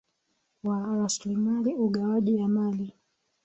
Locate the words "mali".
2.47-2.93